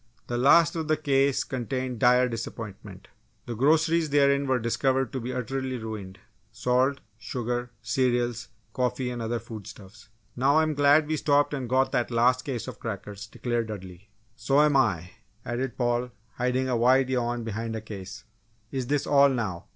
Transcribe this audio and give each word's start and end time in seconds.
The 0.25 0.35
last 0.39 0.75
of 0.75 0.87
the 0.87 0.97
cases 0.97 1.43
contained 1.43 1.99
dire 1.99 2.27
disappointment. 2.27 3.07
The 3.45 3.53
groceries 3.53 4.09
therein 4.09 4.47
were 4.47 4.57
discovered 4.57 5.13
to 5.13 5.19
be 5.19 5.31
utterly 5.31 5.77
ruined 5.77 6.17
salt, 6.51 7.01
sugar, 7.19 7.69
cereals, 7.83 8.47
coffee 8.73 9.11
and 9.11 9.21
other 9.21 9.37
foodstuffs. 9.37 10.09
"Now 10.35 10.57
I'm 10.57 10.73
glad 10.73 11.05
we 11.05 11.17
stopped 11.17 11.53
and 11.53 11.69
got 11.69 11.91
that 11.91 12.09
last 12.09 12.41
case 12.45 12.67
of 12.67 12.79
crackers," 12.79 13.27
declared 13.27 13.67
Dudley. 13.67 14.09
"So'm 14.35 14.75
I!" 14.75 15.11
added 15.45 15.77
Paul, 15.77 16.09
hiding 16.33 16.67
a 16.67 16.75
wide 16.75 17.11
yawn 17.11 17.43
behind 17.43 17.75
a 17.75 17.79
case. 17.81 18.23
"Is 18.71 18.87
this 18.87 19.05
all 19.05 19.29
now!" 19.29 19.65